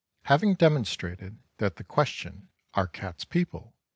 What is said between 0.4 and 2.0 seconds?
demonstrated that the